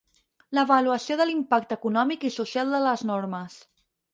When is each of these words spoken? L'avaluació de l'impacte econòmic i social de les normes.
L'avaluació 0.57 1.17
de 1.19 1.27
l'impacte 1.31 1.77
econòmic 1.81 2.27
i 2.31 2.35
social 2.39 2.75
de 2.77 2.81
les 2.87 3.05
normes. 3.11 3.63